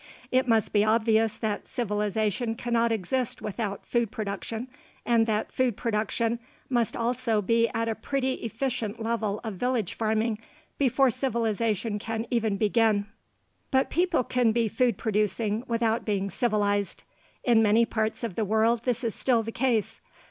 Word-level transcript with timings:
It 0.31 0.47
must 0.47 0.73
be 0.73 0.83
obvious 0.83 1.37
that 1.37 1.67
civilization 1.67 2.55
cannot 2.55 2.91
exist 2.91 3.39
without 3.39 3.85
food 3.85 4.09
production 4.09 4.67
and 5.05 5.27
that 5.27 5.51
food 5.51 5.77
production 5.77 6.39
must 6.71 6.97
also 6.97 7.39
be 7.39 7.67
at 7.67 7.87
a 7.87 7.93
pretty 7.93 8.33
efficient 8.43 8.99
level 8.99 9.39
of 9.43 9.57
village 9.57 9.93
farming 9.93 10.39
before 10.79 11.11
civilization 11.11 11.99
can 11.99 12.25
even 12.31 12.57
begin. 12.57 13.05
But 13.69 13.91
people 13.91 14.23
can 14.23 14.51
be 14.51 14.67
food 14.67 14.97
producing 14.97 15.63
without 15.67 16.03
being 16.03 16.31
civilized. 16.31 17.03
In 17.43 17.61
many 17.61 17.85
parts 17.85 18.23
of 18.23 18.35
the 18.35 18.43
world 18.43 18.85
this 18.85 19.03
is 19.03 19.13
still 19.13 19.43
the 19.43 19.51
case. 19.51 20.01